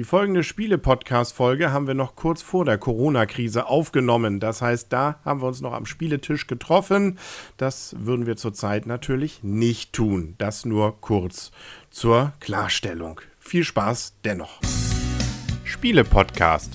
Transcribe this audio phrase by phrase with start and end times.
[0.00, 4.40] Die folgende Spiele-Podcast-Folge haben wir noch kurz vor der Corona-Krise aufgenommen.
[4.40, 7.18] Das heißt, da haben wir uns noch am Spieletisch getroffen.
[7.58, 10.36] Das würden wir zurzeit natürlich nicht tun.
[10.38, 11.50] Das nur kurz
[11.90, 13.20] zur Klarstellung.
[13.38, 14.62] Viel Spaß dennoch.
[15.64, 16.72] Spiele-Podcast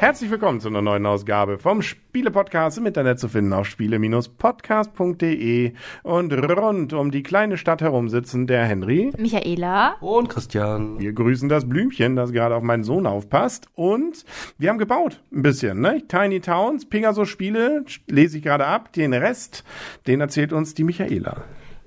[0.02, 6.32] Herzlich willkommen zu einer neuen Ausgabe vom Spiele-Podcast im Internet zu finden auf spiele-podcast.de und
[6.32, 10.98] rund um die kleine Stadt herum sitzen der Henry, Michaela und Christian.
[10.98, 14.24] Wir grüßen das Blümchen, das gerade auf meinen Sohn aufpasst und
[14.58, 16.02] wir haben gebaut ein bisschen, ne?
[16.08, 19.62] Tiny Towns, Pegasus-Spiele, lese ich gerade ab, den Rest,
[20.08, 21.44] den erzählt uns die Michaela.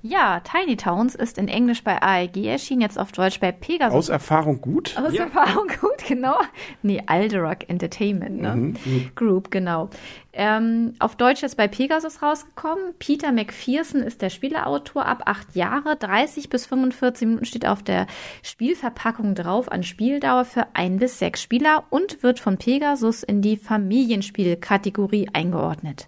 [0.08, 3.96] Ja, Tiny Towns ist in Englisch bei AEG erschienen, jetzt auf Deutsch bei Pegasus.
[3.96, 4.96] Aus Erfahrung gut?
[4.96, 5.24] Aus ja.
[5.24, 6.38] Erfahrung gut, genau.
[6.82, 8.54] Nee, Alderock Entertainment ne?
[8.54, 9.10] Mhm.
[9.16, 9.90] Group, genau.
[10.32, 12.94] Ähm, auf Deutsch ist bei Pegasus rausgekommen.
[13.00, 18.06] Peter McPherson ist der Spieleautor, ab acht Jahre, 30 bis 45 Minuten steht auf der
[18.42, 23.56] Spielverpackung drauf an Spieldauer für ein bis sechs Spieler und wird von Pegasus in die
[23.56, 26.06] Familienspielkategorie eingeordnet.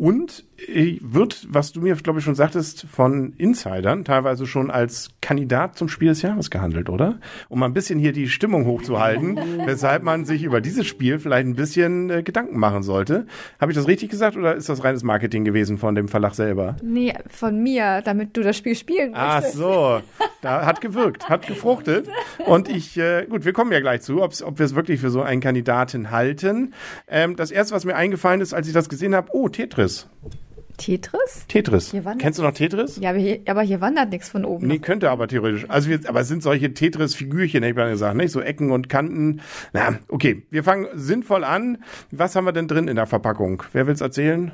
[0.00, 5.76] Und wird, was du mir, glaube ich, schon sagtest, von Insidern teilweise schon als Kandidat
[5.76, 7.18] zum Spiel des Jahres gehandelt, oder?
[7.48, 11.46] Um mal ein bisschen hier die Stimmung hochzuhalten, weshalb man sich über dieses Spiel vielleicht
[11.46, 13.26] ein bisschen äh, Gedanken machen sollte.
[13.60, 16.76] Habe ich das richtig gesagt oder ist das reines Marketing gewesen von dem Verlag selber?
[16.82, 20.00] Nee, von mir, damit du das Spiel spielen Ach so,
[20.42, 22.08] da hat gewirkt, hat gefruchtet.
[22.46, 25.22] Und ich, äh, gut, wir kommen ja gleich zu, ob wir es wirklich für so
[25.22, 26.74] einen Kandidaten halten.
[27.08, 30.08] Ähm, das erste, was mir eingefallen ist, als ich das gesehen habe, oh, Tetris.
[30.80, 31.44] Tetris.
[31.46, 31.94] Tetris?
[32.18, 32.96] Kennst du noch Tetris?
[32.96, 34.66] Ja, aber hier, aber hier wandert nichts von oben.
[34.66, 35.66] Nee, könnte aber theoretisch.
[35.68, 38.32] Also wir, aber es sind solche Tetris-Figürchen, hätte ich mal gesagt, nicht?
[38.32, 39.42] So Ecken und Kanten.
[39.74, 40.42] Na, okay.
[40.50, 41.78] Wir fangen sinnvoll an.
[42.10, 43.62] Was haben wir denn drin in der Verpackung?
[43.72, 44.52] Wer will's erzählen?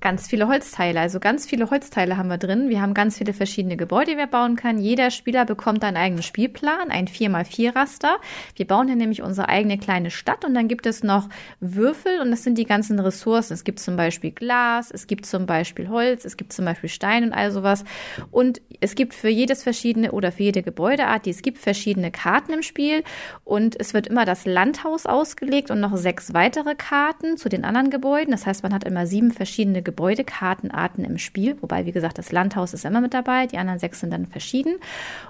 [0.00, 1.00] Ganz viele Holzteile.
[1.00, 2.68] Also ganz viele Holzteile haben wir drin.
[2.68, 4.78] Wir haben ganz viele verschiedene Gebäude, die wir bauen können.
[4.78, 8.16] Jeder Spieler bekommt einen eigenen Spielplan, ein 4x4-Raster.
[8.56, 11.28] Wir bauen hier nämlich unsere eigene kleine Stadt und dann gibt es noch
[11.60, 13.54] Würfel und das sind die ganzen Ressourcen.
[13.54, 17.24] Es gibt zum Beispiel Glas, es gibt zum Beispiel Holz, es gibt zum Beispiel Stein
[17.24, 17.84] und all sowas.
[18.30, 22.52] Und es gibt für jedes verschiedene oder für jede Gebäudeart, die es gibt, verschiedene Karten
[22.52, 23.02] im Spiel
[23.44, 27.90] und es wird immer das Landhaus ausgelegt und noch sechs weitere Karten zu den anderen
[27.90, 28.30] Gebäuden.
[28.30, 32.74] Das heißt, man hat immer sieben verschiedene Gebäudekartenarten im Spiel, wobei, wie gesagt, das Landhaus
[32.74, 34.74] ist immer mit dabei, die anderen sechs sind dann verschieden.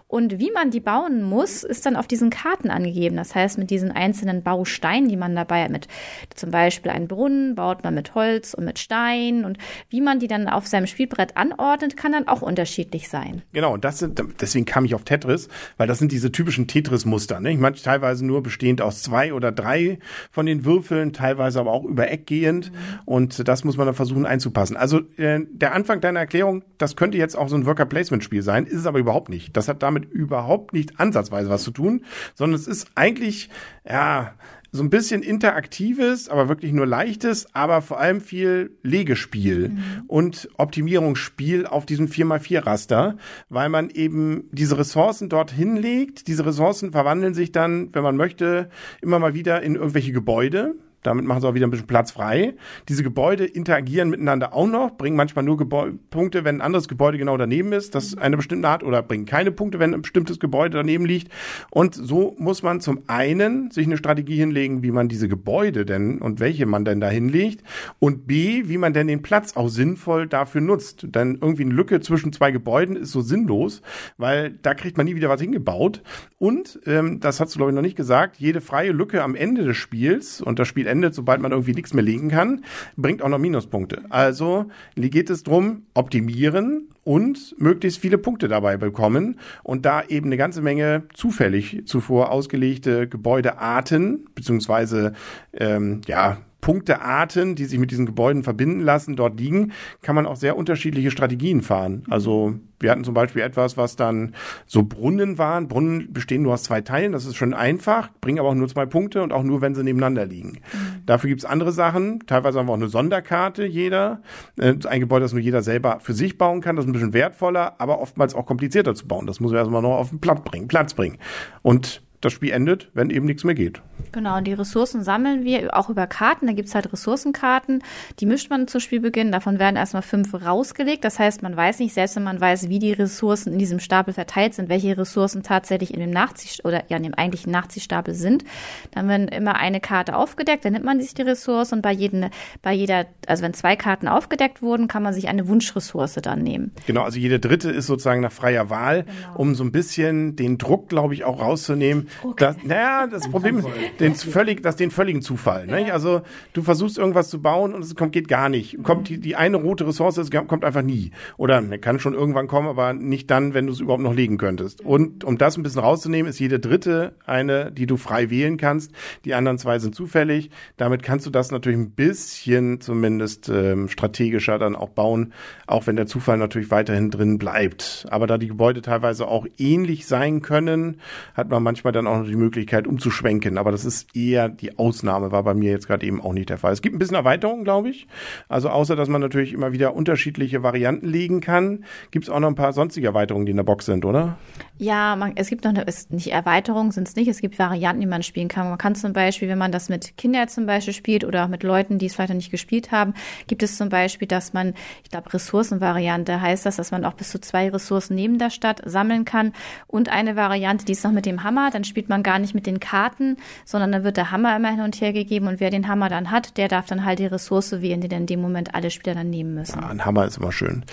[0.09, 3.17] Und wie man die bauen muss, ist dann auf diesen Karten angegeben.
[3.17, 5.87] Das heißt, mit diesen einzelnen Bausteinen, die man dabei hat, mit
[6.35, 9.59] zum Beispiel einen Brunnen, baut man mit Holz und mit Stein und
[9.89, 13.43] wie man die dann auf seinem Spielbrett anordnet, kann dann auch unterschiedlich sein.
[13.53, 17.39] Genau, und das sind, deswegen kam ich auf Tetris, weil das sind diese typischen Tetris-Muster.
[17.41, 17.53] Ne?
[17.53, 19.99] Ich meine, teilweise nur bestehend aus zwei oder drei
[20.31, 22.73] von den Würfeln, teilweise aber auch über Eck gehend.
[22.73, 22.77] Mhm.
[23.05, 24.77] Und das muss man dann versuchen einzubauen anzupassen.
[24.77, 28.43] Also äh, der Anfang deiner Erklärung, das könnte jetzt auch so ein Worker Placement Spiel
[28.43, 29.57] sein, ist es aber überhaupt nicht.
[29.57, 32.05] Das hat damit überhaupt nicht ansatzweise was zu tun,
[32.35, 33.51] sondern es ist eigentlich
[33.89, 34.35] ja
[34.71, 40.05] so ein bisschen interaktives, aber wirklich nur leichtes, aber vor allem viel Legespiel mhm.
[40.07, 43.17] und Optimierungsspiel auf diesem 4x4-Raster,
[43.49, 46.29] weil man eben diese Ressourcen dort hinlegt.
[46.29, 48.69] Diese Ressourcen verwandeln sich dann, wenn man möchte,
[49.01, 50.75] immer mal wieder in irgendwelche Gebäude.
[51.03, 52.55] Damit machen sie auch wieder ein bisschen Platz frei.
[52.89, 57.19] Diese Gebäude interagieren miteinander auch noch, bringen manchmal nur Gebäu Punkte, wenn ein anderes Gebäude
[57.19, 60.77] genau daneben ist, das eine bestimmte Art, oder bringen keine Punkte, wenn ein bestimmtes Gebäude
[60.77, 61.33] daneben liegt.
[61.71, 66.19] Und so muss man zum einen sich eine Strategie hinlegen, wie man diese Gebäude denn
[66.19, 67.63] und welche man denn da hinlegt.
[68.01, 71.07] Und B, wie man denn den Platz auch sinnvoll dafür nutzt.
[71.15, 73.83] Denn irgendwie eine Lücke zwischen zwei Gebäuden ist so sinnlos,
[74.17, 76.03] weil da kriegt man nie wieder was hingebaut.
[76.39, 79.65] Und, ähm, das hast du glaube ich noch nicht gesagt, jede freie Lücke am Ende
[79.65, 82.65] des Spiels, und das Spiel endet, sobald man irgendwie nichts mehr legen kann,
[82.97, 84.03] bringt auch noch Minuspunkte.
[84.09, 84.67] Also
[85.11, 90.61] geht es drum, optimieren und möglichst viele Punkte dabei bekommen und da eben eine ganze
[90.61, 95.13] Menge zufällig zuvor ausgelegte Gebäudearten beziehungsweise
[95.53, 100.37] ähm, ja Punktearten, die sich mit diesen Gebäuden verbinden lassen, dort liegen, kann man auch
[100.37, 102.03] sehr unterschiedliche Strategien fahren.
[102.11, 104.35] Also wir hatten zum Beispiel etwas, was dann
[104.67, 105.69] so Brunnen waren.
[105.69, 108.87] Brunnen bestehen nur aus zwei Teilen, das ist schon einfach, bringen aber auch nur zwei
[108.87, 110.59] Punkte und auch nur, wenn sie nebeneinander liegen.
[110.73, 111.07] Mhm.
[111.07, 112.21] Dafür gibt's andere Sachen.
[112.27, 114.23] Teilweise haben wir auch eine Sonderkarte, jeder.
[114.59, 116.77] Äh, ein Gebäude, das nur jeder selber für sich bauen kann.
[116.77, 119.27] Das ist ein bisschen wertvoller, aber oftmals auch komplizierter zu bauen.
[119.27, 120.69] Das muss man erstmal noch auf den Platz bringen.
[120.69, 121.19] Platz bringen.
[121.63, 123.81] Und das Spiel endet, wenn eben nichts mehr geht.
[124.13, 126.47] Genau, und die Ressourcen sammeln wir auch über Karten.
[126.47, 127.83] Da gibt's halt Ressourcenkarten,
[128.21, 129.33] die mischt man zu Spielbeginn.
[129.33, 131.05] Davon werden erstmal fünf rausgelegt.
[131.05, 134.15] Das heißt, man weiß nicht, selbst wenn man weiß, wie die Ressourcen in diesem Stapel
[134.15, 138.45] verteilt sind, welche Ressourcen tatsächlich in dem Nachzieh oder ja in dem eigentlichen Nachziehstapel sind.
[138.93, 142.31] Dann werden immer eine Karte aufgedeckt, dann nimmt man sich die Ressource und bei jedem,
[142.63, 146.73] bei jeder, also wenn zwei Karten aufgedeckt wurden, kann man sich eine Wunschressource dann nehmen.
[146.87, 149.39] Genau, also jede dritte ist sozusagen nach freier Wahl, genau.
[149.39, 152.08] um so ein bisschen den Druck, glaube ich, auch rauszunehmen.
[152.23, 152.45] Okay.
[152.45, 153.69] Dass, naja, das Problem ist,
[154.01, 155.69] den völlig, dass den völligen Zufall.
[155.69, 155.81] Ja.
[155.81, 155.93] Ne?
[155.93, 156.23] Also
[156.53, 158.83] du versuchst irgendwas zu bauen und es kommt, geht gar nicht.
[158.83, 161.13] Kommt die, die eine rote Ressource, es kommt einfach nie.
[161.37, 164.39] Oder ne, kann schon irgendwann kommen, aber nicht dann, wenn du es überhaupt noch legen
[164.39, 164.85] könntest.
[164.85, 168.93] Und um das ein bisschen rauszunehmen, ist jede dritte eine, die du frei wählen kannst.
[169.25, 170.51] Die anderen zwei sind zufällig.
[170.77, 175.33] Damit kannst du das natürlich ein bisschen zumindest ähm, strategischer dann auch bauen,
[175.67, 178.07] auch wenn der Zufall natürlich weiterhin drin bleibt.
[178.11, 181.01] Aber da die Gebäude teilweise auch ähnlich sein können,
[181.35, 183.59] hat man manchmal dann auch noch die Möglichkeit umzuschwenken.
[183.59, 186.59] Aber das ist eher die Ausnahme, war bei mir jetzt gerade eben auch nicht der
[186.59, 186.73] Fall.
[186.73, 188.07] Es gibt ein bisschen Erweiterung, glaube ich.
[188.49, 192.49] Also außer, dass man natürlich immer wieder unterschiedliche Varianten legen kann, gibt es auch noch
[192.49, 194.39] ein paar sonstige Erweiterungen, die in der Box sind, oder?
[194.79, 198.01] Ja, man, es gibt noch eine, ist nicht Erweiterungen sind es nicht, es gibt Varianten,
[198.01, 198.69] die man spielen kann.
[198.69, 201.63] Man kann zum Beispiel, wenn man das mit Kindern zum Beispiel spielt oder auch mit
[201.63, 203.15] Leuten, die es noch nicht gespielt haben,
[203.47, 207.31] gibt es zum Beispiel, dass man, ich glaube, Ressourcenvariante heißt das, dass man auch bis
[207.31, 209.53] zu zwei Ressourcen neben der Stadt sammeln kann
[209.87, 212.67] und eine Variante, die ist noch mit dem Hammer, dann spielt man gar nicht mit
[212.67, 215.89] den Karten, sondern dann wird der Hammer immer hin und her gegeben und wer den
[215.89, 218.75] Hammer dann hat, der darf dann halt die Ressource wählen, die dann in dem Moment
[218.75, 219.81] alle Spieler dann nehmen müssen.
[219.81, 220.85] Ja, ein Hammer ist immer schön.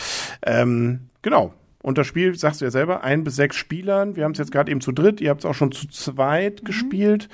[0.43, 1.53] Ähm, genau.
[1.85, 4.15] Und das Spiel, sagst du ja selber, ein bis sechs Spielern.
[4.15, 6.61] Wir haben es jetzt gerade eben zu dritt, ihr habt es auch schon zu zweit
[6.61, 6.65] mhm.
[6.65, 7.29] gespielt.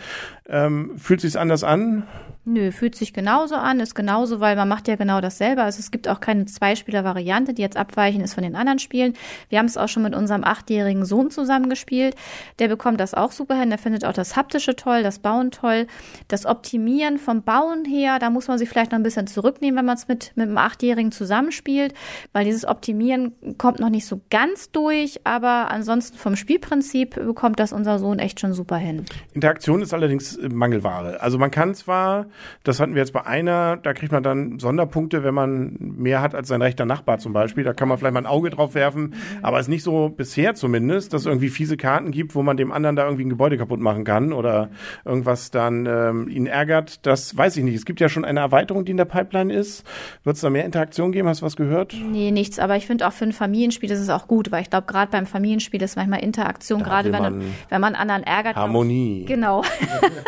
[0.52, 2.04] Ähm, fühlt sich anders an?
[2.44, 5.62] Nö, fühlt sich genauso an, ist genauso, weil man macht ja genau dasselbe.
[5.62, 9.14] Also es gibt auch keine Zweispieler-Variante, die jetzt abweichen ist von den anderen Spielen.
[9.50, 12.16] Wir haben es auch schon mit unserem achtjährigen Sohn zusammengespielt.
[12.58, 13.70] Der bekommt das auch super hin.
[13.70, 15.86] Der findet auch das Haptische toll, das Bauen toll.
[16.30, 19.86] Das Optimieren vom Bauen her, da muss man sich vielleicht noch ein bisschen zurücknehmen, wenn
[19.86, 21.94] man es mit, mit einem Achtjährigen zusammenspielt,
[22.34, 27.72] weil dieses Optimieren kommt noch nicht so ganz durch, aber ansonsten vom Spielprinzip bekommt das
[27.72, 29.06] unser Sohn echt schon super hin.
[29.34, 31.22] Interaktion ist allerdings Mangelware.
[31.22, 32.28] Also man kann zwar
[32.64, 36.36] das hatten wir jetzt bei einer, da kriegt man dann Sonderpunkte, wenn man mehr hat
[36.36, 37.64] als sein rechter Nachbar zum Beispiel.
[37.64, 39.16] Da kann man vielleicht mal ein Auge drauf werfen.
[39.42, 42.58] Aber es ist nicht so bisher zumindest, dass es irgendwie fiese Karten gibt, wo man
[42.58, 44.70] dem anderen da irgendwie ein Gebäude kaputt machen kann oder
[45.06, 47.06] irgendwas dann ähm, ihn ärgert.
[47.06, 47.76] Das weiß ich nicht.
[47.76, 49.84] Es gibt ja schon eine Erweiterung, die in der Pipeline ist.
[50.24, 51.28] Wird es da mehr Interaktion geben?
[51.28, 51.94] Hast du was gehört?
[51.94, 52.60] Nee, nichts.
[52.60, 55.12] Aber ich finde auch für ein Familienspiel ist es auch gut, weil ich glaube, gerade
[55.12, 58.56] beim Familienspiel ist manchmal Interaktion, gerade wenn, wenn man anderen ärgert.
[58.56, 59.26] Harmonie.
[59.26, 59.64] Genau.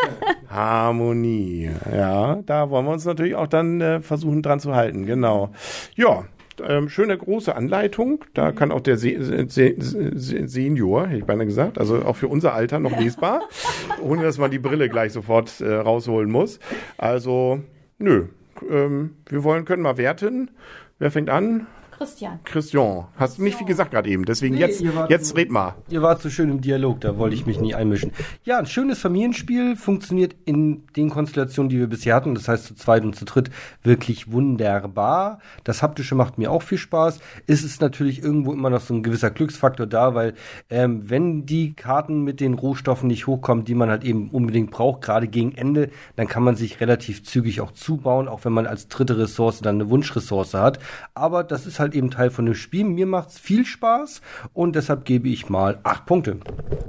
[0.50, 1.70] Harmonie.
[1.92, 5.06] Ja, da wollen wir uns natürlich auch dann äh, versuchen dran zu halten.
[5.06, 5.52] Genau.
[5.96, 6.26] Ja,
[6.62, 8.26] ähm, schöne große Anleitung.
[8.34, 12.28] Da kann auch der Se Se Se Senior, hätte ich beinahe gesagt, also auch für
[12.28, 13.42] unser Alter noch lesbar,
[14.02, 16.60] ohne dass man die Brille gleich sofort äh, rausholen muss.
[16.98, 17.62] Also,
[17.98, 18.28] nö.
[18.70, 20.52] Ähm, wir wollen, können mal werten.
[21.00, 21.68] Wer fängt an?
[21.98, 22.40] Christian.
[22.44, 23.06] Christian.
[23.16, 25.76] Hast du nicht viel gesagt gerade eben, deswegen nee, jetzt, jetzt red mal.
[25.90, 28.12] Ihr wart so schön im Dialog, da wollte ich mich nie einmischen.
[28.44, 32.76] Ja, ein schönes Familienspiel funktioniert in den Konstellationen, die wir bisher hatten, das heißt zu
[32.76, 33.52] zweit und zu dritt,
[33.84, 35.40] wirklich wunderbar.
[35.64, 37.20] Das Haptische macht mir auch viel Spaß.
[37.48, 40.34] Es ist natürlich irgendwo immer noch so ein gewisser Glücksfaktor da, weil
[40.70, 45.02] ähm, wenn die Karten mit den Rohstoffen nicht hochkommen, die man halt eben unbedingt braucht,
[45.02, 48.88] gerade gegen Ende, dann kann man sich relativ zügig auch zubauen, auch wenn man als
[48.88, 50.80] dritte Ressource dann eine Wunschressource hat.
[51.14, 52.86] Aber das ist halt halt eben Teil von dem Spiel.
[52.86, 54.22] Mir macht es viel Spaß
[54.54, 56.38] und deshalb gebe ich mal acht Punkte.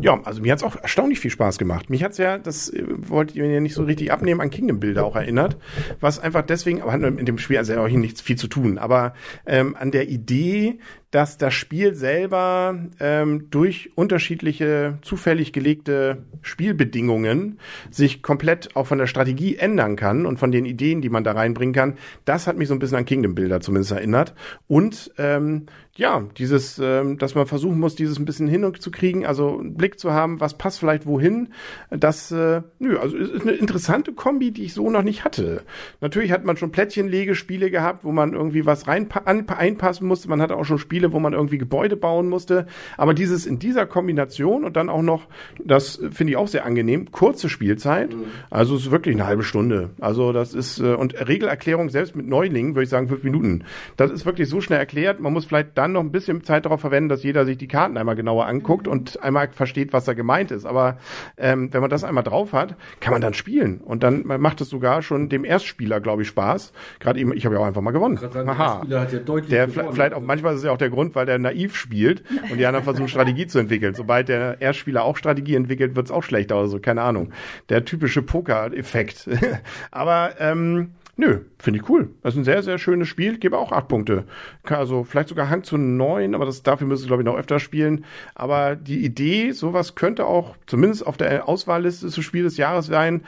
[0.01, 1.91] Ja, also mir hat es auch erstaunlich viel Spaß gemacht.
[1.91, 4.51] Mich hat es ja, das äh, wollte ich mir ja nicht so richtig abnehmen, an
[4.51, 5.57] Kingdom Builder auch erinnert,
[6.01, 9.15] was einfach deswegen, aber hat in dem Spiel also auch nichts viel zu tun, aber
[9.47, 10.79] ähm, an der Idee,
[11.15, 19.07] dass das Spiel selber ähm, durch unterschiedliche zufällig gelegte Spielbedingungen sich komplett auch von der
[19.07, 21.95] Strategie ändern kann und von den Ideen, die man da reinbringen kann.
[22.25, 24.35] Das hat mich so ein bisschen an Kingdom Builder zumindest erinnert.
[24.67, 29.77] Und ähm, ja, dieses, ähm, dass man versuchen muss, dieses ein bisschen hinzukriegen, also einen
[29.77, 31.49] Blick zu haben, was passt vielleicht wohin.
[31.91, 35.63] Das, äh, nö, also ist eine interessante Kombi, die ich so noch nicht hatte.
[36.01, 40.29] Natürlich hat man schon Plättchenlegespiele gehabt, wo man irgendwie was rein einpassen musste.
[40.29, 42.67] Man hatte auch schon Spiele, wo man irgendwie Gebäude bauen musste.
[42.99, 45.29] Aber dieses in dieser Kombination und dann auch noch,
[45.65, 48.13] das finde ich auch sehr angenehm, kurze Spielzeit.
[48.13, 48.25] Mhm.
[48.51, 49.91] Also es ist wirklich eine halbe Stunde.
[50.01, 53.65] Also das ist, äh, und Regelerklärung selbst mit Neulingen würde ich sagen fünf Minuten.
[53.97, 55.21] Das ist wirklich so schnell schnell erklärt.
[55.21, 57.97] Man muss vielleicht dann noch ein bisschen Zeit darauf verwenden, dass jeder sich die Karten
[57.97, 58.93] einmal genauer anguckt mhm.
[58.93, 60.65] und einmal versteht, was da gemeint ist.
[60.65, 60.99] Aber
[61.37, 63.81] ähm, wenn man das einmal drauf hat, kann man dann spielen.
[63.81, 66.73] Und dann macht es sogar schon dem Erstspieler, glaube ich, Spaß.
[67.01, 68.17] Gerade eben, ich habe ja auch einfach mal gewonnen.
[68.17, 68.83] Sagen, Aha.
[68.89, 71.27] Der, hat ja deutlich der vielleicht auch manchmal ist es ja auch der Grund, weil
[71.27, 73.95] der naiv spielt und die anderen versuchen Strategie zu entwickeln.
[73.95, 76.79] Sobald der Erstspieler auch Strategie entwickelt, wird es auch schlechter oder so.
[76.79, 77.31] Keine Ahnung.
[77.69, 79.29] Der typische Poker-Effekt.
[79.91, 82.11] Aber ähm, Nö, finde ich cool.
[82.23, 83.39] Das ist ein sehr, sehr schönes Spiel.
[83.39, 84.25] Gebe auch acht Punkte.
[84.65, 87.61] Also vielleicht sogar Hang zu neun, aber das, dafür müsste ich, glaube ich, noch öfter
[87.61, 88.05] spielen.
[88.35, 93.23] Aber die Idee, sowas könnte auch zumindest auf der Auswahlliste zu Spiel des Jahres sein,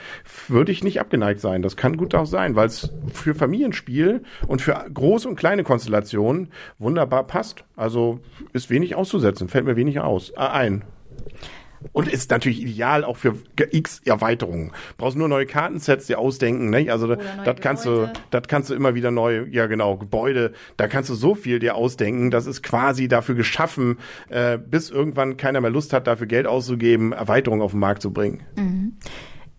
[0.49, 1.63] würde ich nicht abgeneigt sein.
[1.63, 6.51] Das kann gut auch sein, weil es für Familienspiel und für große und kleine Konstellationen
[6.79, 7.65] wunderbar passt.
[7.77, 8.19] Also
[8.53, 10.85] ist wenig auszusetzen, fällt mir wenig aus, äh, ein.
[11.93, 13.37] Und ist natürlich ideal auch für
[13.71, 14.73] X Erweiterungen.
[14.97, 16.91] Brauchst nur neue Kartensets dir ausdenken, ne?
[16.91, 21.11] Also das kannst du, das kannst du immer wieder neu, ja genau, Gebäude, da kannst
[21.11, 22.31] du so viel dir ausdenken.
[22.31, 27.13] Das ist quasi dafür geschaffen, äh, bis irgendwann keiner mehr Lust hat, dafür Geld auszugeben,
[27.13, 28.43] Erweiterungen auf den Markt zu bringen.
[28.57, 28.97] Mhm.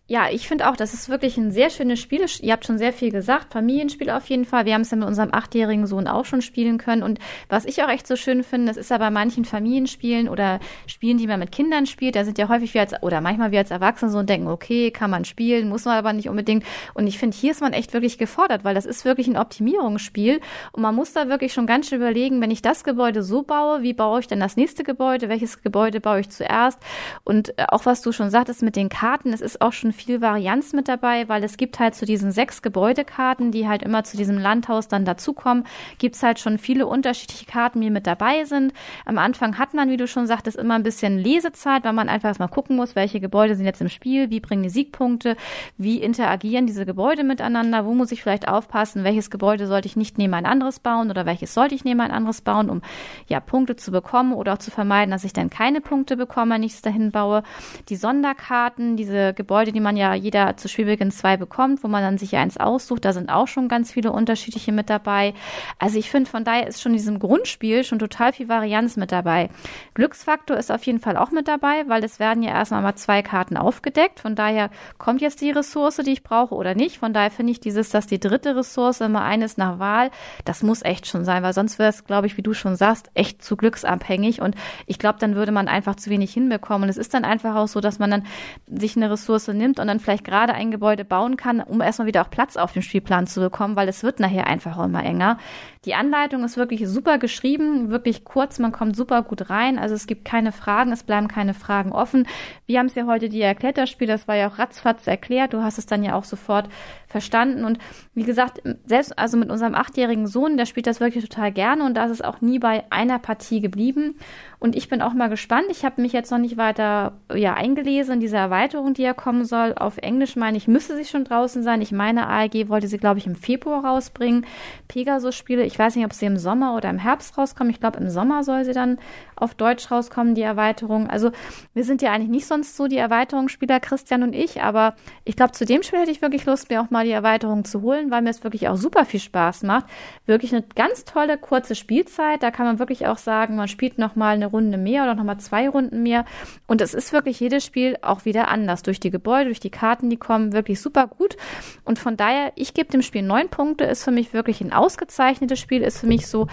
[0.10, 2.26] Ja, ich finde auch, das ist wirklich ein sehr schönes Spiel.
[2.40, 3.52] Ihr habt schon sehr viel gesagt.
[3.52, 4.64] Familienspiel auf jeden Fall.
[4.64, 7.04] Wir haben es ja mit unserem achtjährigen Sohn auch schon spielen können.
[7.04, 10.62] Und was ich auch echt so schön finde, das ist ja bei manchen Familienspielen oder
[10.86, 13.60] Spielen, die man mit Kindern spielt, da sind ja häufig wir als, oder manchmal wir
[13.60, 16.64] als Erwachsene so und denken, okay, kann man spielen, muss man aber nicht unbedingt.
[16.94, 20.40] Und ich finde, hier ist man echt wirklich gefordert, weil das ist wirklich ein Optimierungsspiel.
[20.72, 23.82] Und man muss da wirklich schon ganz schön überlegen, wenn ich das Gebäude so baue,
[23.82, 25.28] wie baue ich denn das nächste Gebäude?
[25.28, 26.80] Welches Gebäude baue ich zuerst?
[27.26, 30.22] Und äh, auch was du schon sagtest mit den Karten, es ist auch schon viel
[30.22, 34.18] Varianz mit dabei, weil es gibt halt zu diesen sechs Gebäudekarten, die halt immer zu
[34.18, 35.66] diesem Landhaus dann dazukommen,
[35.98, 38.74] gibt's halt schon viele unterschiedliche Karten, die mit dabei sind.
[39.06, 42.30] Am Anfang hat man, wie du schon sagtest, immer ein bisschen Lesezeit, weil man einfach
[42.30, 45.36] erstmal gucken muss, welche Gebäude sind jetzt im Spiel, wie bringen die Siegpunkte,
[45.78, 50.18] wie interagieren diese Gebäude miteinander, wo muss ich vielleicht aufpassen, welches Gebäude sollte ich nicht
[50.18, 52.82] neben ein anderes bauen oder welches sollte ich neben ein anderes bauen, um
[53.28, 56.64] ja Punkte zu bekommen oder auch zu vermeiden, dass ich dann keine Punkte bekomme, wenn
[56.64, 57.44] ich es dahin baue.
[57.90, 62.18] Die Sonderkarten, diese Gebäude, die man ja jeder zu Spielbeginn zwei bekommt, wo man dann
[62.18, 63.06] sich eins aussucht.
[63.06, 65.34] Da sind auch schon ganz viele unterschiedliche mit dabei.
[65.80, 69.12] Also ich finde, von daher ist schon in diesem Grundspiel schon total viel Varianz mit
[69.12, 69.50] dabei.
[69.94, 73.22] Glücksfaktor ist auf jeden Fall auch mit dabei, weil es werden ja erstmal mal zwei
[73.22, 74.20] Karten aufgedeckt.
[74.20, 76.98] Von daher kommt jetzt die Ressource, die ich brauche oder nicht.
[76.98, 80.12] Von daher finde ich dieses, dass die dritte Ressource immer eines nach Wahl,
[80.46, 83.10] das muss echt schon sein, weil sonst wäre es, glaube ich, wie du schon sagst,
[83.14, 84.42] echt zu glücksabhängig.
[84.42, 86.84] Und ich glaube, dann würde man einfach zu wenig hinbekommen.
[86.84, 88.26] Und es ist dann einfach auch so, dass man dann
[88.68, 92.22] sich eine Ressource nimmt und dann vielleicht gerade ein Gebäude bauen kann, um erstmal wieder
[92.22, 95.38] auch Platz auf dem Spielplan zu bekommen, weil es wird nachher einfach immer enger.
[95.86, 99.80] Die Anleitung ist wirklich super geschrieben, wirklich kurz, man kommt super gut rein.
[99.80, 102.28] Also es gibt keine Fragen, es bleiben keine Fragen offen.
[102.66, 105.54] Wir haben es ja heute dir erklärt, das Spiel, das war ja auch ratzfatz erklärt.
[105.54, 106.68] Du hast es dann ja auch sofort
[107.08, 107.64] verstanden.
[107.64, 107.80] Und
[108.14, 111.96] wie gesagt, selbst also mit unserem achtjährigen Sohn, der spielt das wirklich total gerne und
[111.96, 114.18] da ist es auch nie bei einer Partie geblieben.
[114.60, 115.68] Und ich bin auch mal gespannt.
[115.70, 119.46] Ich habe mich jetzt noch nicht weiter ja, eingelesen in diese Erweiterung, die ja kommen
[119.46, 119.67] soll.
[119.76, 121.82] Auf Englisch meine ich, müsste sie schon draußen sein.
[121.82, 124.46] Ich meine, ALG wollte sie, glaube ich, im Februar rausbringen.
[124.88, 127.72] Pegasus-Spiele, ich weiß nicht, ob sie im Sommer oder im Herbst rauskommen.
[127.72, 128.98] Ich glaube, im Sommer soll sie dann
[129.36, 131.10] auf Deutsch rauskommen, die Erweiterung.
[131.10, 131.32] Also
[131.74, 134.96] wir sind ja eigentlich nicht sonst so die Erweiterungsspieler, Christian und ich, aber
[135.26, 137.82] ich glaube, zu dem Spiel hätte ich wirklich Lust, mir auch mal die Erweiterung zu
[137.82, 139.86] holen, weil mir es wirklich auch super viel Spaß macht.
[140.26, 142.42] Wirklich eine ganz tolle, kurze Spielzeit.
[142.44, 145.70] Da kann man wirklich auch sagen, man spielt nochmal eine Runde mehr oder nochmal zwei
[145.70, 146.26] Runden mehr.
[146.66, 148.84] Und es ist wirklich jedes Spiel auch wieder anders.
[148.84, 151.36] Durch die Gebäude, durch die Karten, die kommen, wirklich super gut.
[151.84, 155.60] Und von daher, ich gebe dem Spiel neun Punkte, ist für mich wirklich ein ausgezeichnetes
[155.60, 156.48] Spiel, ist für mich so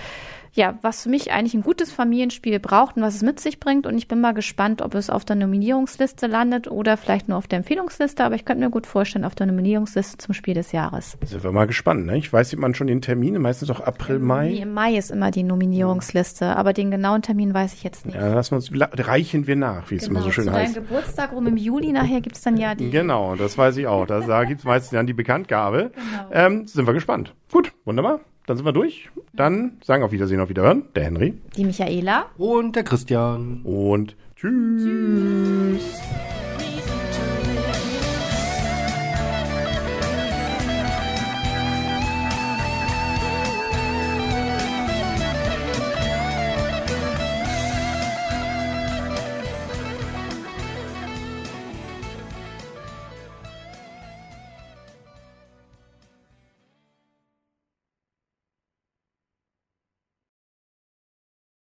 [0.55, 3.87] ja, was für mich eigentlich ein gutes Familienspiel braucht und was es mit sich bringt.
[3.87, 7.49] Und ich bin mal gespannt, ob es auf der Nominierungsliste landet oder vielleicht nur auf
[7.49, 8.25] der Empfehlungsliste.
[8.25, 11.19] Aber ich könnte mir gut vorstellen, auf der Nominierungsliste zum Spiel des Jahres.
[11.25, 12.07] Sind wir mal gespannt.
[12.07, 12.17] Ne?
[12.19, 14.53] Ich weiß, sieht man schon den Termin, meistens auch April, Mai.
[14.53, 18.15] Im Mai ist immer die Nominierungsliste, aber den genauen Termin weiß ich jetzt nicht.
[18.15, 20.75] Ja, lassen wir uns, reichen wir nach, wie es immer so genau, schön zu heißt.
[20.75, 22.91] Zu Geburtstag rum im Juli nachher gibt es dann ja die.
[22.91, 24.07] Genau, das weiß ich auch.
[24.07, 25.91] Da gibt es meistens dann die Bekanntgabe.
[25.95, 26.31] Genau.
[26.31, 27.35] Ähm, sind wir gespannt.
[27.51, 29.11] Gut, wunderbar dann sind wir durch.
[29.33, 30.85] Dann sagen auf Wiedersehen, auf Wiederhören.
[30.95, 31.35] Der Henry.
[31.57, 32.27] Die Michaela.
[32.37, 33.63] Und der Christian.
[33.65, 34.83] Und tschüss.
[34.83, 35.64] Tschüss.